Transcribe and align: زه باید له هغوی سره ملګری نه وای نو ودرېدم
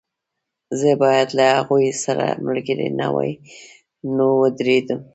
زه 0.79 0.89
باید 1.03 1.29
له 1.37 1.45
هغوی 1.57 1.87
سره 2.03 2.25
ملګری 2.47 2.87
نه 2.99 3.07
وای 3.13 3.31
نو 4.15 4.27
ودرېدم 4.41 4.99